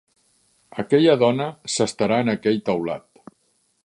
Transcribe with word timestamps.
Aquella 0.83 1.17
dona 1.25 1.47
s'estarà 1.75 2.19
en 2.25 2.33
aquell 2.33 2.57
teulat. 2.71 3.07